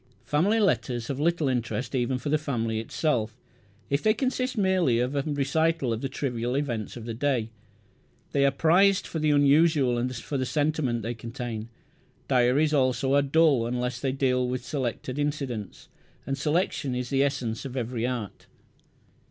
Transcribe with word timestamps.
Family 0.25 0.59
letters 0.59 1.09
have 1.09 1.19
little 1.19 1.47
interest 1.47 1.93
even 1.93 2.17
for 2.17 2.29
the 2.29 2.39
family 2.39 2.79
itself, 2.79 3.37
if 3.87 4.01
they 4.01 4.15
consist 4.15 4.57
merely 4.57 4.97
of 4.97 5.15
a 5.15 5.21
recital 5.21 5.93
of 5.93 6.01
the 6.01 6.09
trivial 6.09 6.55
events 6.55 6.97
of 6.97 7.05
the 7.05 7.13
day. 7.13 7.51
They 8.31 8.43
are 8.43 8.49
prized 8.51 9.05
for 9.05 9.19
the 9.19 9.29
unusual 9.29 9.99
and 9.99 10.15
for 10.15 10.39
the 10.39 10.45
sentiment 10.47 11.03
they 11.03 11.13
contain. 11.13 11.69
Diaries 12.27 12.73
also 12.73 13.13
are 13.13 13.21
dull 13.21 13.67
unless 13.67 13.99
they 13.99 14.11
deal 14.11 14.47
with 14.47 14.65
selected 14.65 15.19
incidents; 15.19 15.87
and 16.25 16.35
selection 16.35 16.95
is 16.95 17.11
the 17.11 17.21
essence 17.23 17.63
of 17.63 17.77
every 17.77 18.07
art. 18.07 18.47